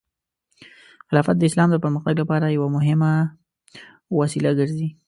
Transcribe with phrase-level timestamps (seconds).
[1.07, 3.01] خلافت د اسلام د پرمختګ لپاره یو مهم
[4.19, 4.89] وسیله ګرځي.